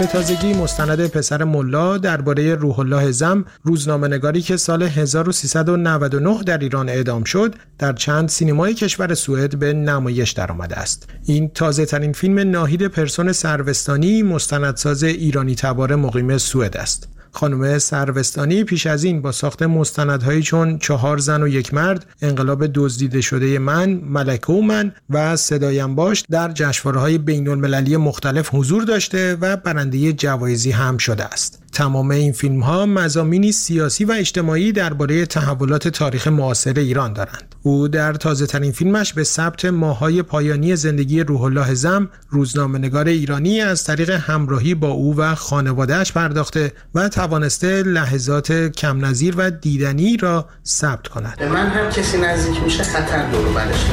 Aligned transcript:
به 0.00 0.06
تازگی 0.06 0.54
مستند 0.54 1.06
پسر 1.06 1.44
ملا 1.44 1.98
درباره 1.98 2.54
روح 2.54 2.78
الله 2.78 3.10
زم 3.10 3.44
روزنامه 3.62 4.08
نگاری 4.08 4.42
که 4.42 4.56
سال 4.56 4.82
1399 4.82 6.42
در 6.42 6.58
ایران 6.58 6.88
اعدام 6.88 7.24
شد 7.24 7.54
در 7.78 7.92
چند 7.92 8.28
سینمای 8.28 8.74
کشور 8.74 9.14
سوئد 9.14 9.58
به 9.58 9.72
نمایش 9.72 10.30
درآمده 10.30 10.76
است. 10.76 11.08
این 11.26 11.48
تازه 11.48 11.86
ترین 11.86 12.12
فیلم 12.12 12.38
ناهید 12.38 12.86
پرسون 12.86 13.32
سروستانی 13.32 14.22
مستندساز 14.22 15.02
ایرانی 15.02 15.54
تبار 15.54 15.94
مقیم 15.96 16.38
سوئد 16.38 16.76
است. 16.76 17.08
خانم 17.32 17.78
سروستانی 17.78 18.64
پیش 18.64 18.86
از 18.86 19.04
این 19.04 19.22
با 19.22 19.32
ساخت 19.32 19.62
مستندهایی 19.62 20.42
چون 20.42 20.78
چهار 20.78 21.18
زن 21.18 21.42
و 21.42 21.48
یک 21.48 21.74
مرد 21.74 22.06
انقلاب 22.22 22.66
دزدیده 22.74 23.20
شده 23.20 23.58
من 23.58 24.00
ملکه 24.04 24.52
و 24.52 24.60
من 24.60 24.92
و 25.10 25.36
صدایم 25.36 25.94
باش 25.94 26.24
در 26.30 26.52
جشنواره‌های 26.52 27.18
بین 27.18 27.48
المللی 27.48 27.96
مختلف 27.96 28.48
حضور 28.52 28.84
داشته 28.84 29.36
و 29.40 29.56
برنده 29.56 30.12
جوایزی 30.12 30.70
هم 30.70 30.98
شده 30.98 31.24
است 31.24 31.62
تمام 31.72 32.10
این 32.10 32.32
فیلم 32.32 32.60
ها 32.60 32.86
مزامینی 32.86 33.52
سیاسی 33.52 34.04
و 34.04 34.12
اجتماعی 34.12 34.72
درباره 34.72 35.26
تحولات 35.26 35.88
تاریخ 35.88 36.28
معاصر 36.28 36.74
ایران 36.76 37.12
دارند. 37.12 37.49
او 37.62 37.88
در 37.88 38.12
تازه 38.12 38.46
ترین 38.46 38.72
فیلمش 38.72 39.12
به 39.12 39.24
ثبت 39.24 39.64
ماهای 39.64 40.22
پایانی 40.22 40.76
زندگی 40.76 41.20
روح 41.20 41.42
الله 41.42 41.74
زم 41.74 42.08
روزنامه‌نگار 42.30 43.06
ایرانی 43.06 43.60
از 43.60 43.84
طریق 43.84 44.10
همراهی 44.10 44.74
با 44.74 44.88
او 44.88 45.16
و 45.16 45.34
خانوادهش 45.34 46.12
پرداخته 46.12 46.72
و 46.94 47.08
توانسته 47.08 47.82
لحظات 47.82 48.52
کم 48.52 49.04
نظیر 49.04 49.34
و 49.38 49.50
دیدنی 49.50 50.16
را 50.16 50.46
ثبت 50.66 51.06
کند. 51.06 51.38
به 51.38 51.48
من 51.48 51.66
هم 51.66 51.90
کسی 51.90 52.18
نزدیک 52.18 52.62
میشه 52.62 52.82
خطر 52.82 53.30
دور 53.30 53.52
برش 53.52 53.86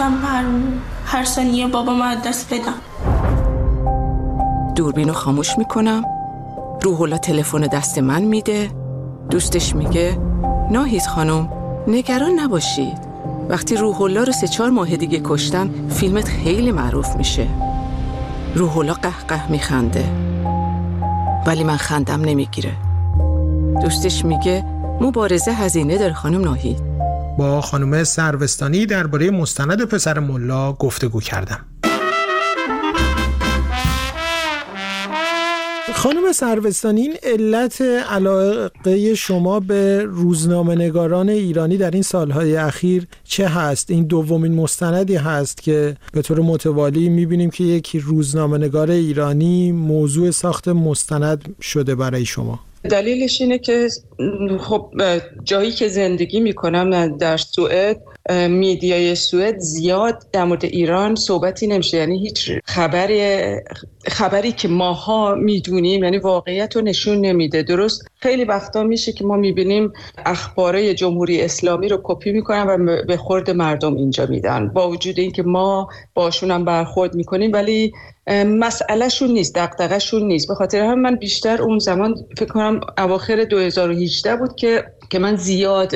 هر 0.00 0.44
هر 1.06 1.24
ثانیه 1.24 1.68
بابا 1.68 1.94
ما 1.94 2.14
دست 2.26 2.54
بدم. 2.54 2.74
دوربینو 4.74 5.12
خاموش 5.12 5.58
می‌کنم. 5.58 6.02
روح 6.82 7.16
تلفن 7.16 7.60
دست 7.60 7.98
من 7.98 8.22
میده. 8.22 8.70
دوستش 9.30 9.74
میگه 9.74 10.18
ناهیز 10.70 11.06
خانم 11.06 11.55
نگران 11.88 12.40
نباشید 12.40 12.98
وقتی 13.48 13.76
روح 13.76 14.02
الله 14.02 14.24
رو 14.24 14.32
سه 14.32 14.48
چهار 14.48 14.70
ماه 14.70 14.96
دیگه 14.96 15.20
کشتن 15.24 15.88
فیلمت 15.88 16.28
خیلی 16.28 16.72
معروف 16.72 17.16
میشه. 17.16 17.48
روح 18.54 18.78
الله 18.78 18.92
قه 19.28 19.50
میخنده. 19.50 20.04
ولی 21.46 21.64
من 21.64 21.76
خندم 21.76 22.20
نمی‌گیره. 22.20 22.72
دوستش 23.82 24.24
میگه 24.24 24.64
مبارزه 25.00 25.52
هزینه 25.52 25.98
داره 25.98 26.14
خانم 26.14 26.40
ناهید 26.40 26.78
با 27.38 27.60
خانم 27.60 28.04
سروستانی 28.04 28.86
درباره 28.86 29.30
مستند 29.30 29.84
پسر 29.84 30.18
ملا 30.18 30.72
گفتگو 30.72 31.20
کردم. 31.20 31.60
خانم 35.96 36.32
سروستانی 36.32 37.00
این 37.00 37.14
علت 37.22 37.80
علاقه 37.82 39.14
شما 39.14 39.60
به 39.60 40.02
روزنامه 40.04 40.74
نگاران 40.74 41.28
ایرانی 41.28 41.76
در 41.76 41.90
این 41.90 42.02
سالهای 42.02 42.56
اخیر 42.56 43.06
چه 43.24 43.48
هست؟ 43.48 43.90
این 43.90 44.04
دومین 44.04 44.54
مستندی 44.54 45.16
هست 45.16 45.62
که 45.62 45.96
به 46.12 46.22
طور 46.22 46.40
متوالی 46.40 47.08
می‌بینیم 47.08 47.50
که 47.50 47.64
یک 47.64 47.96
روزنامه 47.96 48.58
نگار 48.58 48.90
ایرانی 48.90 49.72
موضوع 49.72 50.30
ساخت 50.30 50.68
مستند 50.68 51.54
شده 51.62 51.94
برای 51.94 52.24
شما 52.24 52.60
دلیلش 52.90 53.40
اینه 53.40 53.58
که 53.58 53.88
خب 54.60 54.90
جایی 55.44 55.72
که 55.72 55.88
زندگی 55.88 56.40
می‌کنم 56.40 57.16
در 57.16 57.36
سوئد 57.36 58.02
میدیای 58.48 59.14
سوئد 59.14 59.58
زیاد 59.58 60.22
در 60.32 60.44
مورد 60.44 60.64
ایران 60.64 61.14
صحبتی 61.14 61.66
نمیشه. 61.66 61.96
یعنی 61.96 62.18
هیچ 62.18 62.50
خبری 62.64 63.40
خبری 64.06 64.52
که 64.52 64.68
ماها 64.68 65.34
می‌دونیم 65.34 66.04
یعنی 66.04 66.18
واقعیت 66.18 66.76
رو 66.76 66.82
نشون 66.82 67.20
نمیده. 67.20 67.62
درست 67.62 68.06
خیلی 68.20 68.44
وقتا 68.44 68.82
میشه 68.82 69.12
که 69.12 69.24
ما 69.24 69.36
می‌بینیم 69.36 69.92
اخباره 70.26 70.94
جمهوری 70.94 71.42
اسلامی 71.42 71.88
رو 71.88 72.00
کپی 72.02 72.32
می‌کنن 72.32 72.66
و 72.66 73.04
به 73.04 73.16
خورد 73.16 73.50
مردم 73.50 73.96
اینجا 73.96 74.26
میدن. 74.26 74.68
با 74.68 74.90
وجود 74.90 75.18
اینکه 75.18 75.42
ما 75.42 75.88
باشون 76.14 76.50
هم 76.50 76.64
برخورد 76.64 77.14
می‌کنیم 77.14 77.52
ولی 77.52 77.92
مسئلهشون 78.46 79.30
نیست 79.30 79.54
دقدقهشون 79.54 80.22
نیست. 80.22 80.48
به 80.48 80.54
خاطر 80.54 80.80
هم 80.80 81.00
من 81.00 81.16
بیشتر 81.16 81.62
اون 81.62 81.78
زمان 81.78 82.14
فکر 82.38 82.52
کنم 82.52 82.80
اواخر 82.98 83.44
2018 83.44 84.36
بود 84.36 84.56
که 84.56 84.84
که 85.10 85.18
من 85.18 85.36
زیاد 85.36 85.92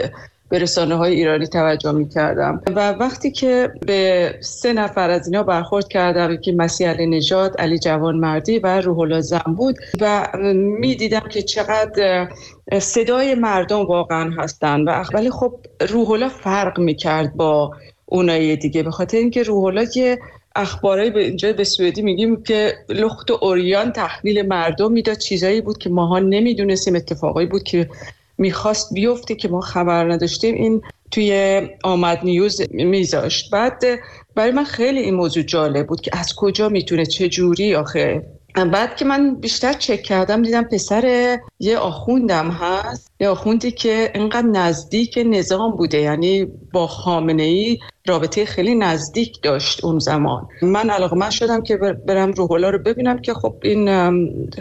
به 0.50 0.58
رسانه 0.58 0.94
های 0.94 1.14
ایرانی 1.14 1.46
توجه 1.46 1.92
می 1.92 2.08
کردم 2.08 2.62
و 2.76 2.92
وقتی 2.92 3.30
که 3.30 3.72
به 3.86 4.34
سه 4.40 4.72
نفر 4.72 5.10
از 5.10 5.26
اینا 5.26 5.42
برخورد 5.42 5.88
کردم 5.88 6.36
که 6.36 6.52
مسیح 6.52 6.88
علی 6.88 7.06
نژاد 7.06 7.56
علی 7.60 7.78
جوان 7.78 8.16
مردی 8.16 8.58
و 8.58 8.80
روح 8.80 8.98
الله 8.98 9.42
بود 9.56 9.76
و 10.00 10.28
می 10.80 10.94
دیدم 10.94 11.28
که 11.30 11.42
چقدر 11.42 12.28
صدای 12.78 13.34
مردم 13.34 13.86
واقعا 13.86 14.30
هستن. 14.38 14.80
و 14.80 15.04
ولی 15.14 15.30
خب 15.30 15.54
روح 15.90 16.10
الله 16.10 16.28
فرق 16.28 16.78
می 16.78 16.94
کرد 16.94 17.34
با 17.34 17.72
اونای 18.06 18.56
دیگه. 18.56 18.82
به 18.82 18.90
خاطر 18.90 19.18
اینکه 19.18 19.42
روح 19.42 19.64
الله 19.64 19.86
که 19.86 20.18
اخبارای 20.56 21.10
به 21.10 21.20
اینجا 21.24 21.52
به 21.52 21.64
سوئدی 21.64 22.02
میگیم 22.02 22.42
که 22.42 22.74
لخت 22.88 23.30
و 23.30 23.38
اوریان 23.42 23.92
تحویل 23.92 24.46
مردم 24.46 24.92
می‌داد. 24.92 25.18
چیزایی 25.18 25.60
بود 25.60 25.78
که 25.78 25.90
ماها 25.90 26.18
نمی‌دونستیم 26.18 26.96
اتفاقایی 26.96 27.46
بود 27.46 27.62
که 27.62 27.88
می‌خواست 28.40 28.94
بیفته 28.94 29.34
که 29.34 29.48
ما 29.48 29.60
خبر 29.60 30.12
نداشتیم 30.12 30.54
این 30.54 30.82
توی 31.10 31.60
آمد 31.84 32.20
نیوز 32.24 32.60
میذاشت. 32.70 33.50
بعد 33.50 33.82
برای 34.34 34.50
من 34.50 34.64
خیلی 34.64 35.00
این 35.00 35.14
موضوع 35.14 35.42
جالب 35.42 35.86
بود 35.86 36.00
که 36.00 36.10
از 36.18 36.34
کجا 36.36 36.68
می‌تونه 36.68 37.06
چه 37.06 37.28
جوری 37.28 37.74
آخه؟ 37.74 38.26
بعد 38.54 38.96
که 38.96 39.04
من 39.04 39.34
بیشتر 39.34 39.72
چک 39.72 40.02
کردم 40.02 40.42
دیدم 40.42 40.62
پسر 40.62 41.38
یه 41.58 41.78
آخوندم 41.78 42.50
هست. 42.50 43.10
یه 43.20 43.28
آخوندی 43.28 43.70
که 43.70 44.10
اینقدر 44.14 44.46
نزدیک 44.46 45.18
نظام 45.26 45.70
بوده 45.76 46.00
یعنی 46.00 46.46
با 46.72 46.86
خامنه 46.86 47.42
ای 47.42 47.78
رابطه 48.06 48.44
خیلی 48.44 48.74
نزدیک 48.74 49.42
داشت 49.42 49.84
اون 49.84 49.98
زمان. 49.98 50.48
من 50.62 50.90
علاقه 50.90 51.16
من 51.16 51.30
شدم 51.30 51.62
که 51.62 51.76
برم 52.06 52.32
روحولا 52.32 52.70
رو 52.70 52.78
ببینم 52.78 53.18
که 53.18 53.34
خب 53.34 53.54
این 53.62 53.88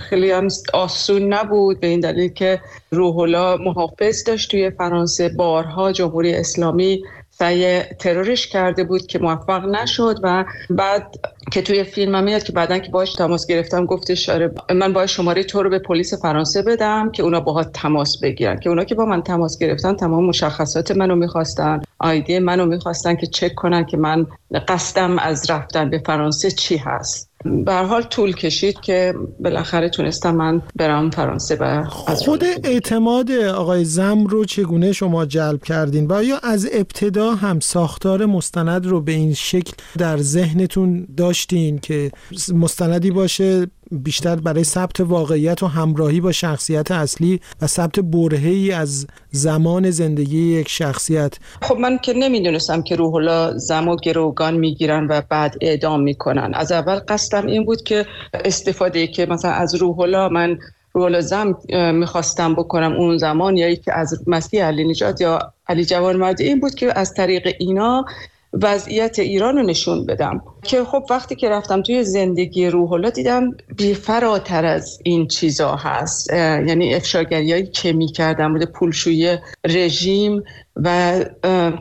خیلی 0.02 0.32
هم 0.32 0.48
آسون 0.74 1.34
نبود. 1.34 1.80
به 1.80 1.88
این 1.88 2.00
دلیل 2.00 2.34
که 2.34 2.62
روحولا 2.92 3.58
محافظ 3.58 4.24
داشت 4.24 4.52
توی 4.52 4.72
فرانسه 4.72 5.30
بارها 5.30 5.92
جمهوری 5.92 6.34
اسلامی 6.36 7.04
سعی 7.40 7.84
ترورش 7.84 8.48
کرده 8.48 8.84
بود 8.84 9.08
که 9.08 9.20
موفق 9.20 9.66
نشد 9.66 10.20
و 10.24 10.46
بعد 10.70 11.16
که 11.52 11.62
توی 11.62 11.84
فیلم 11.84 12.16
هم 12.16 12.24
میاد 12.24 12.44
که 12.44 12.52
بعدا 12.52 12.78
که 12.80 12.92
باش 12.92 13.14
تماس 13.14 13.48
گرفتم 13.48 13.86
گفتش 13.86 14.30
آره 14.30 14.52
من 14.76 14.94
باید 14.94 15.10
شماره 15.10 15.44
تو 15.44 15.64
رو 15.64 15.70
به 15.70 15.80
پلیس 15.80 16.22
فرانسه 16.22 16.62
بدم 16.62 17.12
که 17.12 17.24
اونا 17.24 17.40
باها 17.40 17.64
تماس 17.64 18.20
بگیرن. 18.22 18.60
که 18.60 18.70
اونا 18.70 18.84
که 18.84 18.96
با 18.96 19.06
من 19.06 19.24
تماس 19.24 19.58
گرفتن 19.60 19.96
تمام 19.96 20.26
مشخصات 20.26 20.92
منو 20.92 21.16
می‌خواستن 21.16 21.82
آیدی 22.00 22.40
منو 22.40 22.66
می‌خواستن 22.66 23.16
که 23.16 23.28
چک 23.28 23.56
کنن 23.56 23.86
که 23.86 23.98
من 23.98 24.28
قصدم 24.68 25.20
از 25.20 25.50
رفتن 25.50 25.90
به 25.90 26.00
فرانسه 26.06 26.52
چی 26.52 26.78
هست. 26.78 27.29
به 27.46 27.74
حال 27.74 28.02
طول 28.02 28.34
کشید 28.34 28.80
که 28.80 29.14
بالاخره 29.40 29.90
تونستم 29.90 30.36
من 30.36 30.62
برم 30.76 31.10
فرانسه 31.10 31.56
و 31.56 31.84
خود 31.86 32.44
اعتماد 32.64 33.32
آقای 33.32 33.86
زم 33.86 34.26
رو 34.26 34.46
چگونه 34.46 34.92
شما 34.92 35.26
جلب 35.26 35.64
کردین 35.64 36.12
و 36.12 36.24
یا 36.24 36.38
از 36.38 36.70
ابتدا 36.74 37.36
هم 37.36 37.60
ساختار 37.60 38.26
مستند 38.26 38.86
رو 38.86 39.02
به 39.02 39.12
این 39.12 39.34
شکل 39.34 39.74
در 39.98 40.18
ذهنتون 40.18 41.08
داشتین 41.18 41.80
که 41.80 42.12
مستندی 42.54 43.12
باشه 43.12 43.68
بیشتر 43.92 44.36
برای 44.36 44.64
ثبت 44.64 45.00
واقعیت 45.00 45.64
و 45.64 45.68
همراهی 45.68 46.22
با 46.22 46.32
شخصیت 46.32 46.92
اصلی 46.92 47.40
و 47.62 47.68
ثبت 47.68 48.00
برهی 48.00 48.72
از 48.72 49.08
زمان 49.32 49.92
زندگی 49.92 50.60
یک 50.60 50.70
شخصیت؟ 50.70 51.34
خب 51.62 51.78
من 51.78 51.98
که 51.98 52.14
نمی‌دونستم 52.14 52.82
که 52.82 52.96
روح 52.96 53.16
الله 53.16 53.58
زم 53.58 53.88
و 53.88 53.96
گروگان 53.96 54.58
می‌گیرن 54.58 55.08
و 55.08 55.22
بعد 55.30 55.56
اعدام 55.62 56.02
می‌کنن. 56.02 56.52
از 56.54 56.72
اول 56.72 57.00
قصدم 57.30 57.48
این 57.48 57.66
بود 57.66 57.84
که 57.84 58.06
استفاده 58.34 59.08
که 59.08 59.26
مثلا 59.26 59.52
از 59.52 59.76
روح 59.76 60.00
الله 60.00 60.28
من 60.28 60.60
روح 60.94 61.22
زم 61.22 61.58
می‌خواستم 61.94 62.54
بکنم 62.56 62.94
اون 62.94 63.18
زمان 63.18 63.58
یا 63.58 63.76
که 63.76 63.94
از 63.94 64.24
مسیح 64.28 64.66
علی 64.66 64.88
نجات 64.88 65.22
یا 65.22 65.54
علی 65.68 65.86
جوان 65.86 66.16
مردی 66.16 66.44
این 66.44 66.60
بود 66.60 66.76
که 66.76 67.00
از 67.00 67.14
طریق 67.14 67.56
اینا 67.60 68.06
وضعیت 68.54 69.20
ایران 69.20 69.58
رو 69.58 69.64
نشون 69.64 70.06
بدم. 70.06 70.42
که 70.64 70.84
خب 70.84 71.04
وقتی 71.10 71.36
که 71.36 71.50
رفتم 71.50 71.82
توی 71.82 72.04
زندگی 72.04 72.68
روح 72.68 72.92
الله 72.92 73.12
دیدم 73.12 73.52
بی 73.78 73.94
فراتر 73.94 74.66
از 74.66 75.00
این 75.04 75.28
چیزا 75.28 75.76
هست. 75.76 76.34
یعنی 76.34 76.96
افشاگری 76.96 77.52
هایی 77.52 77.68
که 77.68 77.94
می 77.94 78.08
کردم 78.08 78.54
بوده 78.54 78.66
پولشوی 78.66 79.38
رژیم 79.68 80.44
و 80.76 81.20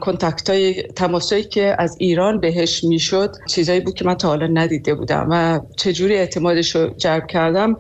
کنتکت 0.00 0.50
های 0.50 0.82
تماسایی 0.82 1.44
که 1.44 1.76
از 1.78 1.96
ایران 2.00 2.40
بهش 2.40 2.84
می‌شد 2.84 3.36
چیزایی 3.48 3.80
بود 3.80 3.94
که 3.94 4.04
من 4.04 4.14
تا 4.14 4.28
حالا 4.28 4.46
ندیده 4.46 4.94
بودم 4.94 5.28
و 5.30 5.60
چجوری 5.76 6.14
اعتمادش 6.14 6.76
رو 6.76 6.94
جلب 6.96 7.26
کردم؟ 7.26 7.76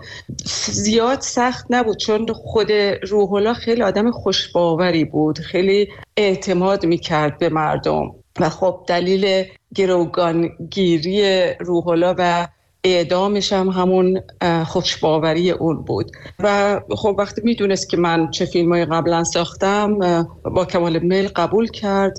زیاد 0.70 1.20
سخت 1.20 1.66
نبود 1.70 1.96
چون 1.96 2.26
خود 2.32 2.72
روح 3.08 3.32
الله 3.32 3.54
خیلی 3.54 3.82
آدم 3.82 4.10
خوشباوری 4.10 5.04
بود 5.04 5.38
خیلی 5.38 5.88
اعتماد 6.16 6.86
می‌کرد 6.86 7.38
به 7.38 7.48
مردم. 7.48 8.14
و 8.40 8.48
خب 8.48 8.84
دلیل 8.86 9.44
گروگانگیری 9.74 11.44
روحالا 11.60 12.14
و 12.18 12.48
اعدامش 12.84 13.52
هم 13.52 13.68
همون 13.68 14.20
خوشباوری 14.66 15.50
اون 15.50 15.82
بود. 15.82 16.10
و 16.38 16.80
خب 16.90 17.14
وقتی 17.18 17.40
می‌دونست 17.44 17.88
که 17.88 17.96
من 17.96 18.30
چه 18.30 18.44
فیلم 18.44 18.72
های 18.72 18.84
قبلا 18.84 19.24
ساختم 19.24 19.98
با 20.44 20.64
کمال 20.64 20.98
میل 20.98 21.28
قبول 21.28 21.68
کرد 21.70 22.18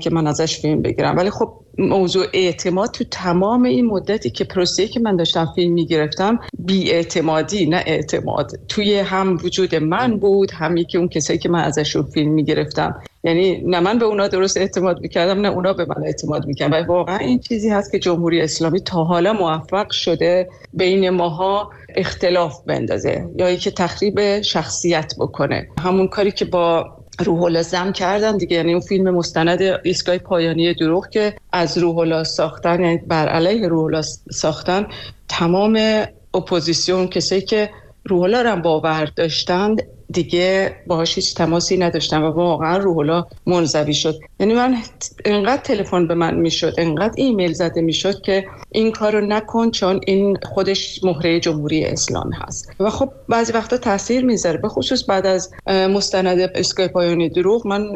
که 0.00 0.10
من 0.10 0.26
ازش 0.26 0.60
فیلم 0.60 0.82
بگیرم. 0.82 1.16
ولی 1.16 1.30
خب 1.30 1.52
موضوع 1.78 2.26
اعتماد 2.32 2.90
تو 2.90 3.04
تمام 3.04 3.62
این 3.62 3.86
مدتی 3.86 4.30
که 4.30 4.44
پروسه 4.44 4.88
که 4.88 5.00
من 5.00 5.16
داشتم 5.16 5.52
فیلم 5.54 5.72
می‌گرفتم 5.72 6.38
بی 6.58 6.90
اعتمادی 6.90 7.66
نه 7.66 7.82
اعتماد. 7.86 8.50
توی 8.68 8.98
هم 8.98 9.38
وجود 9.44 9.74
من 9.74 10.18
بود 10.18 10.50
هم 10.50 10.76
یکی 10.76 10.98
اون 10.98 11.08
کسایی 11.08 11.38
که 11.38 11.48
من 11.48 11.60
ازشون 11.60 12.02
فیلم 12.02 12.32
می‌گرفتم. 12.32 13.02
یعنی 13.24 13.62
نه 13.66 13.80
من 13.80 13.98
به 13.98 14.04
اونا 14.04 14.28
درست 14.28 14.56
اعتماد 14.56 15.00
می‌کردم 15.00 15.40
نه 15.40 15.48
اونا 15.48 15.72
به 15.72 15.86
من 15.88 16.04
اعتماد 16.04 16.46
می‌کردن. 16.46 16.80
و 16.80 16.86
واقعا 16.86 17.16
این 17.16 17.38
چیزی 17.38 17.68
هست 17.68 17.92
که 17.92 17.98
جمهوری 17.98 18.40
اسلامی 18.40 18.80
تا 18.80 19.04
حالا 19.04 19.32
موفق 19.32 19.90
شده 19.90 20.48
بین 20.72 21.10
ماها 21.10 21.70
اختلاف 21.96 22.60
بندازه 22.66 23.28
یا 23.38 23.54
که 23.54 23.70
تخریب 23.70 24.40
شخصیت 24.40 25.14
بکنه. 25.18 25.68
همون 25.78 26.08
کاری 26.08 26.30
که 26.30 26.44
با 26.44 26.96
روح 27.24 27.62
زم 27.62 27.92
کردن 27.92 28.36
دیگه 28.36 28.56
یعنی 28.56 28.72
اون 28.72 28.80
فیلم 28.80 29.10
مستند 29.10 29.62
ایستگاه 29.82 30.18
پایانی 30.18 30.74
دروغ 30.74 31.08
که 31.08 31.34
از 31.52 31.78
روح 31.78 32.24
ساختن 32.24 32.80
یعنی 32.80 32.98
بر 32.98 33.28
علیه 33.28 33.68
روح 33.68 34.02
ساختن 34.32 34.86
تمام 35.28 36.04
اپوزیسیون 36.34 37.06
کسایی 37.06 37.42
که 37.42 37.70
روح 38.04 38.42
رو 38.42 38.56
باور 38.56 39.12
داشتند 39.16 39.82
دیگه 40.12 40.76
باهاش 40.86 41.14
هیچ 41.14 41.34
تماسی 41.34 41.76
نداشتم 41.76 42.22
و 42.22 42.26
واقعا 42.26 42.76
روح 42.76 42.98
الله 42.98 43.24
منزوی 43.46 43.94
شد. 43.94 44.18
یعنی 44.40 44.54
من 44.54 44.76
انقدر 45.24 45.62
تلفن 45.62 46.06
به 46.06 46.14
من 46.14 46.34
می‌شد 46.34 46.74
انقدر 46.78 47.14
ایمیل 47.16 47.52
زده 47.52 47.80
می‌شد 47.80 48.22
که 48.22 48.44
این 48.72 48.92
کارو 48.92 49.20
نکن 49.20 49.70
چون 49.70 50.00
این 50.06 50.36
خودش 50.42 51.04
مهره 51.04 51.40
جمهوری 51.40 51.84
اسلام 51.84 52.30
هست. 52.32 52.72
و 52.80 52.90
خب 52.90 53.12
بعضی 53.28 53.52
وقتا 53.52 53.76
تاثیر 53.76 54.24
می‌ذاره 54.24 54.58
به 54.58 54.68
خصوص 54.68 55.04
بعد 55.08 55.26
از 55.26 55.50
مستند 55.66 56.50
اسکای 56.54 56.88
پایانی 56.88 57.28
دروغ. 57.28 57.66
من 57.66 57.86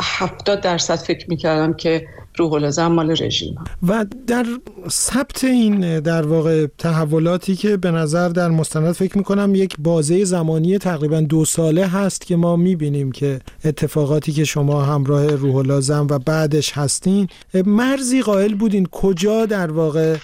هفتاد 0.00 0.60
درصد 0.60 0.96
فکر 0.96 1.30
می‌کردم 1.30 1.72
که 1.72 2.06
روح 2.36 2.52
الازم 2.52 2.86
مال 2.86 3.10
رژیم 3.10 3.54
و 3.88 4.06
در 4.26 4.46
ثبت 4.88 5.44
این 5.44 6.00
در 6.00 6.26
واقع 6.26 6.66
تحولاتی 6.78 7.56
که 7.56 7.76
به 7.76 7.90
نظر 7.90 8.28
در 8.28 8.48
مستند 8.48 8.92
فکر 8.92 9.18
می‌کنم 9.18 9.54
یک 9.54 9.76
بازه 9.78 10.24
زمانی 10.24 10.78
تقریبا 10.78 11.20
دو 11.20 11.44
ساله 11.44 11.86
هست 11.86 12.26
که 12.26 12.36
ما 12.36 12.56
می‌بینیم 12.56 13.12
که 13.12 13.40
اتفاقاتی 13.64 14.32
که 14.32 14.44
شما 14.44 14.82
همراه 14.82 15.26
روح 15.26 15.56
الازم 15.56 16.06
و 16.10 16.18
بعدش 16.18 16.72
هستین 16.72 17.28
مرزی 17.66 18.22
قائل 18.22 18.54
بودین 18.54 18.86
کجا 18.86 19.46
در 19.46 19.72
واقع 19.72 20.16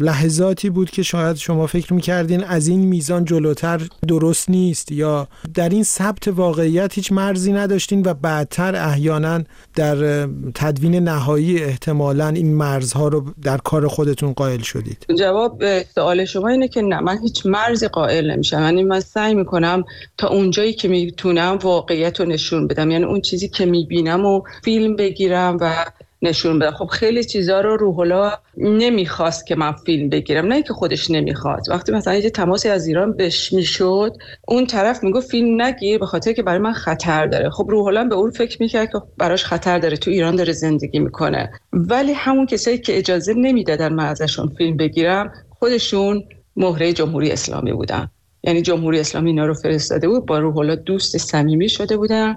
لحظاتی 0.00 0.70
بود 0.70 0.90
که 0.90 1.02
شاید 1.02 1.36
شما 1.36 1.66
فکر 1.66 1.94
می‌کردین 1.94 2.44
از 2.44 2.68
این 2.68 2.80
میزان 2.80 3.24
جلوتر 3.24 3.80
درست 4.08 4.50
نیست 4.50 4.92
یا 4.92 5.28
در 5.54 5.68
این 5.68 5.82
ثبت 5.82 6.28
واقعیت 6.28 6.94
هیچ 6.94 7.12
مرزی 7.12 7.52
نداشتین 7.52 8.02
و 8.06 8.14
بعدتر 8.14 8.76
احیانا 8.76 9.40
در 9.74 10.26
تدوین 10.54 10.94
نهایی 10.94 11.51
احتمالا 11.58 12.28
این 12.28 12.54
مرزها 12.54 13.08
رو 13.08 13.24
در 13.42 13.58
کار 13.58 13.88
خودتون 13.88 14.32
قائل 14.32 14.60
شدید. 14.60 15.06
جواب 15.18 15.82
سوال 15.82 16.24
شما 16.24 16.48
اینه 16.48 16.68
که 16.68 16.82
نه 16.82 17.00
من 17.00 17.18
هیچ 17.22 17.46
مرزی 17.46 17.88
قائل 17.88 18.30
نمیشم. 18.30 18.62
یعنی 18.62 18.82
من 18.82 19.00
سعی 19.00 19.34
می‌کنم 19.34 19.84
تا 20.18 20.28
اونجایی 20.28 20.72
که 20.72 20.88
می‌تونم 20.88 21.58
واقعیت 21.62 22.20
رو 22.20 22.26
نشون 22.26 22.66
بدم. 22.66 22.90
یعنی 22.90 23.04
اون 23.04 23.20
چیزی 23.20 23.48
که 23.48 23.66
می‌بینم 23.66 24.26
و 24.26 24.42
فیلم 24.64 24.96
بگیرم 24.96 25.56
و 25.60 25.84
نشون 26.22 26.58
بده. 26.58 26.70
خب 26.70 26.86
خیلی 26.86 27.24
چیزا 27.24 27.60
رو 27.60 27.76
روح 27.76 28.30
نمی‌خواست 28.56 29.46
که 29.46 29.54
من 29.54 29.72
فیلم 29.72 30.08
بگیرم. 30.08 30.46
نه 30.46 30.62
که 30.62 30.72
خودش 30.72 31.10
نمی‌خواست. 31.10 31.70
وقتی 31.70 31.92
مثلا 31.92 32.14
یه 32.14 32.30
تماسی 32.30 32.68
از 32.68 32.86
ایران 32.86 33.12
بش 33.12 33.52
می‌شد 33.52 34.16
اون 34.48 34.66
طرف 34.66 35.04
می‌گفت 35.04 35.30
فیلم 35.30 35.62
نگیر 35.62 35.98
به 35.98 36.06
خاطر 36.06 36.32
که 36.32 36.42
برای 36.42 36.58
من 36.58 36.72
خطر 36.72 37.26
داره. 37.26 37.50
خب 37.50 37.66
روح 37.68 38.04
به 38.08 38.14
اون 38.14 38.30
فکر 38.30 38.62
می‌کرد 38.62 38.92
که 38.92 38.98
براش 39.18 39.44
خطر 39.44 39.78
داره. 39.78 39.96
تو 39.96 40.10
ایران 40.10 40.36
داره 40.36 40.52
زندگی 40.52 40.98
می‌کنه. 40.98 41.50
ولی 41.72 42.12
همون 42.12 42.46
کسایی 42.46 42.78
که 42.78 42.98
اجازه 42.98 43.34
نمی‌دادن 43.34 43.92
من 43.92 44.06
ازشون 44.06 44.48
فیلم 44.58 44.76
بگیرم 44.76 45.32
خودشون 45.58 46.24
مهره 46.56 46.92
جمهوری 46.92 47.30
اسلامی 47.30 47.72
بودن. 47.72 48.08
یعنی 48.44 48.62
جمهوری 48.62 49.00
اسلامی 49.00 49.30
اینا 49.30 49.46
رو 49.46 49.54
فرستاده 49.54 50.08
بود 50.08 50.26
با 50.26 50.38
روح 50.38 50.74
دوست 50.74 51.18
صمیمی 51.18 51.68
شده 51.68 51.96
بودن. 51.96 52.36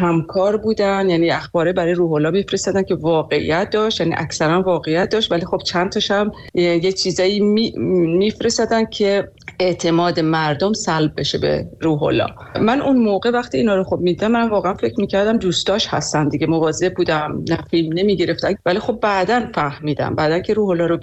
همکار 0.00 0.56
بودن 0.56 1.10
یعنی 1.10 1.30
اخباره 1.30 1.72
برای 1.72 1.94
روح 1.94 2.12
الله 2.12 2.30
میفرستادن 2.30 2.82
که 2.82 2.94
واقعیت 2.94 3.70
داشت 3.70 4.00
یعنی 4.00 4.14
اکثرا 4.16 4.62
واقعیت 4.62 5.08
داشت 5.08 5.32
ولی 5.32 5.46
خب 5.46 5.58
چند 5.64 5.92
تاش 5.92 6.10
هم 6.10 6.32
یه 6.54 6.92
چیزایی 6.92 7.40
میفرستادن 7.40 8.84
که 8.84 9.28
اعتماد 9.60 10.20
مردم 10.20 10.72
سلب 10.72 11.12
بشه 11.16 11.38
به 11.38 11.66
روح 11.80 12.02
الله. 12.02 12.26
من 12.60 12.80
اون 12.80 12.96
موقع 12.96 13.30
وقتی 13.30 13.58
اینا 13.58 13.76
رو 13.76 13.84
خب 13.84 13.98
میدم 13.98 14.30
من 14.30 14.48
واقعا 14.48 14.74
فکر 14.74 15.00
می‌کردم 15.00 15.36
دوستاش 15.36 15.86
هستن 15.88 16.28
دیگه 16.28 16.46
مواظب 16.46 16.94
بودم 16.94 17.44
نه 17.48 17.58
فیلم 17.70 17.92
نمی‌گرفتن 17.92 18.54
ولی 18.66 18.78
خب 18.78 18.98
بعدا 19.02 19.42
فهمیدم 19.54 20.14
بعدا 20.14 20.38
که 20.38 20.54
روح 20.54 20.68
الله 20.68 20.86
رو 20.86 20.98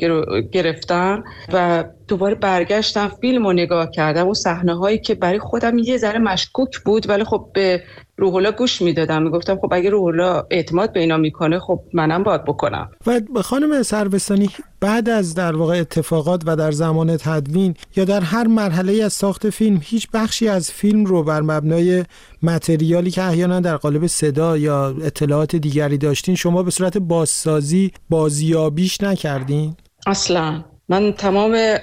گرفتن 0.51 1.23
و 1.53 1.83
دوباره 2.07 2.35
برگشتم 2.35 3.11
فیلم 3.21 3.47
رو 3.47 3.53
نگاه 3.53 3.91
کردم 3.91 4.27
و 4.27 4.33
صحنه 4.33 4.75
هایی 4.77 4.97
که 4.97 5.15
برای 5.15 5.39
خودم 5.39 5.77
یه 5.77 5.97
ذره 5.97 6.19
مشکوک 6.19 6.79
بود 6.79 7.09
ولی 7.09 7.23
خب 7.23 7.49
به 7.53 7.83
روح 8.17 8.51
گوش 8.51 8.81
می‌دادم. 8.81 9.23
می‌گفتم 9.23 9.55
خب 9.55 9.69
اگه 9.71 9.89
روح 9.89 10.41
اعتماد 10.51 10.93
به 10.93 10.99
اینا 10.99 11.17
می‌کنه 11.17 11.59
خب 11.59 11.79
منم 11.93 12.23
باید 12.23 12.43
بکنم. 12.43 12.89
و 13.35 13.41
خانم 13.41 13.83
سروستانی 13.83 14.49
بعد 14.79 15.09
از 15.09 15.35
در 15.35 15.55
واقع 15.55 15.79
اتفاقات 15.79 16.43
و 16.45 16.55
در 16.55 16.71
زمان 16.71 17.17
تدوین 17.17 17.75
یا 17.95 18.05
در 18.05 18.21
هر 18.21 18.47
مرحله 18.47 19.03
از 19.03 19.13
ساخت 19.13 19.49
فیلم 19.49 19.79
هیچ 19.83 20.07
بخشی 20.13 20.47
از 20.47 20.71
فیلم 20.71 21.05
رو 21.05 21.23
بر 21.23 21.41
مبنای 21.41 22.03
متریالی 22.43 23.11
که 23.11 23.23
احیانا 23.23 23.59
در 23.59 23.77
قالب 23.77 24.07
صدا 24.07 24.57
یا 24.57 24.95
اطلاعات 25.01 25.55
دیگری 25.55 25.97
داشتین 25.97 26.35
شما 26.35 26.63
به 26.63 26.71
صورت 26.71 26.97
بازسازی 26.97 27.91
بازیابیش 28.09 29.01
نکردین؟ 29.01 29.75
اصلا. 30.07 30.63
من 30.89 31.13
تمام 31.13 31.77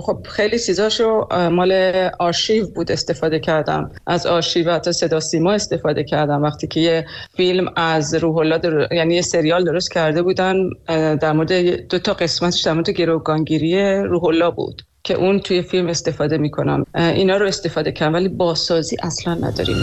خب 0.00 0.26
خیلی 0.28 0.58
چیزاشو 0.58 1.26
مال 1.52 1.72
آرشیو 2.18 2.66
بود 2.66 2.92
استفاده 2.92 3.38
کردم. 3.38 3.90
از 4.06 4.26
آرشیو 4.26 4.72
حتی 4.72 4.92
صدا 4.92 5.20
سیما 5.20 5.52
استفاده 5.52 6.04
کردم. 6.04 6.42
وقتی 6.42 6.66
که 6.66 6.80
یه 6.80 7.06
فیلم 7.36 7.72
از 7.76 8.14
روح 8.14 8.36
الله 8.36 8.58
در... 8.58 8.88
یعنی 8.92 9.14
یه 9.14 9.22
سریال 9.22 9.64
درست 9.64 9.92
کرده 9.92 10.22
بودن 10.22 10.56
در 11.16 11.32
مورد 11.32 11.52
دو 11.88 11.98
تا 11.98 12.12
قسمتش 12.12 12.60
در 12.62 12.72
مورد 12.72 12.90
گروگانگیری 12.90 13.94
روح 13.94 14.24
الله 14.24 14.50
بود 14.50 14.82
که 15.02 15.14
اون 15.14 15.40
توی 15.40 15.62
فیلم 15.62 15.86
استفاده 15.86 16.38
می‌کنم. 16.38 16.84
اینا 16.94 17.36
رو 17.36 17.46
استفاده 17.46 17.92
کنم 17.92 18.14
ولی 18.14 18.28
بازسازی 18.28 18.96
اصلا 19.02 19.34
نداریم. 19.34 19.76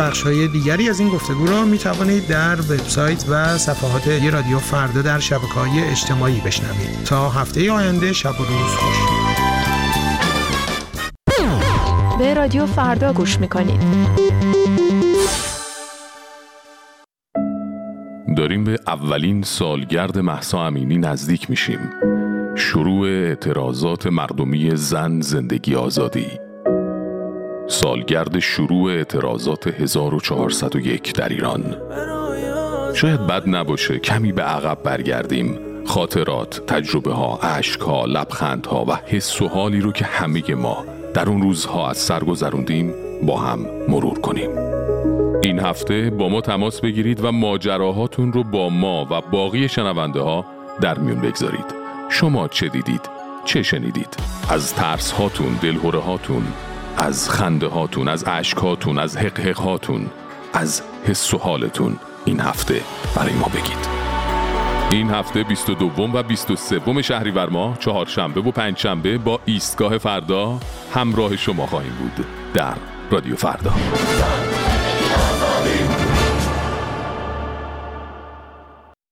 بخش 0.00 0.22
های 0.22 0.48
دیگری 0.48 0.88
از 0.88 1.00
این 1.00 1.08
گفتگو 1.08 1.46
را 1.46 1.64
می 1.64 1.78
توانید 1.78 2.28
در 2.28 2.60
وبسایت 2.60 3.24
و 3.28 3.58
صفحات 3.58 4.06
یه 4.06 4.30
رادیو 4.30 4.58
فردا 4.58 5.02
در 5.02 5.18
شبکه 5.18 5.54
های 5.54 5.84
اجتماعی 5.84 6.40
بشنوید. 6.40 7.04
تا 7.04 7.28
هفته 7.28 7.72
آینده 7.72 8.12
شب 8.12 8.40
و 8.40 8.44
روز 8.44 8.74
خوش. 8.76 8.96
به 12.18 12.34
رادیو 12.34 12.66
فردا 12.66 13.12
گوش 13.12 13.40
می‌کنید. 13.40 13.80
داریم 18.36 18.64
به 18.64 18.78
اولین 18.86 19.42
سالگرد 19.42 20.18
محسا 20.18 20.66
امینی 20.66 20.98
نزدیک 20.98 21.50
میشیم. 21.50 21.78
شروع 22.56 23.06
اعتراضات 23.06 24.06
مردمی 24.06 24.76
زن 24.76 25.20
زندگی 25.20 25.74
آزادی. 25.74 26.26
سالگرد 27.68 28.38
شروع 28.38 28.92
اعتراضات 28.92 29.66
1401 29.66 31.12
در 31.12 31.28
ایران 31.28 31.76
شاید 32.94 33.26
بد 33.26 33.48
نباشه 33.48 33.98
کمی 33.98 34.32
به 34.32 34.42
عقب 34.42 34.82
برگردیم 34.82 35.58
خاطرات، 35.86 36.62
تجربه 36.66 37.12
ها، 37.12 37.36
عشق 37.36 37.82
ها، 37.82 38.04
لبخند 38.04 38.66
ها 38.66 38.84
و 38.84 38.92
حس 39.06 39.42
و 39.42 39.48
حالی 39.48 39.80
رو 39.80 39.92
که 39.92 40.04
همه 40.04 40.54
ما 40.54 40.84
در 41.14 41.28
اون 41.28 41.42
روزها 41.42 41.90
از 41.90 41.96
سر 41.96 42.24
گذروندیم 42.24 42.94
با 43.22 43.38
هم 43.38 43.66
مرور 43.88 44.18
کنیم 44.18 44.50
این 45.42 45.60
هفته 45.60 46.10
با 46.10 46.28
ما 46.28 46.40
تماس 46.40 46.80
بگیرید 46.80 47.24
و 47.24 47.32
ماجراهاتون 47.32 48.32
رو 48.32 48.44
با 48.44 48.68
ما 48.68 49.06
و 49.10 49.20
باقی 49.20 49.68
شنونده 49.68 50.20
ها 50.20 50.44
در 50.80 50.98
میون 50.98 51.20
بگذارید 51.20 51.74
شما 52.10 52.48
چه 52.48 52.68
دیدید؟ 52.68 53.00
چه 53.44 53.62
شنیدید؟ 53.62 54.16
از 54.48 54.74
ترس 54.74 55.10
هاتون، 55.10 55.58
دلهوره 55.62 55.98
هاتون، 55.98 56.42
از 57.04 57.30
خنده 57.30 57.66
هاتون، 57.66 58.08
از 58.08 58.24
عشق 58.24 58.58
هاتون، 58.58 58.98
از 58.98 59.16
حق 59.16 59.58
هاتون، 59.58 60.10
از 60.52 60.82
حس 61.06 61.34
و 61.34 61.38
حالتون 61.38 61.96
این 62.24 62.40
هفته 62.40 62.80
برای 63.16 63.32
ما 63.32 63.48
بگید. 63.48 63.88
این 64.90 65.10
هفته 65.10 65.42
22 65.42 66.02
و 66.02 66.22
23 66.22 67.02
شهریور 67.02 67.48
ماه 67.48 67.78
چهارشنبه 67.78 68.40
و 68.40 68.50
پنجشنبه 68.50 69.18
با 69.18 69.40
ایستگاه 69.44 69.98
فردا 69.98 70.60
همراه 70.94 71.36
شما 71.36 71.66
خواهیم 71.66 71.92
بود 71.92 72.26
در 72.54 72.74
رادیو 73.10 73.36
فردا. 73.36 73.74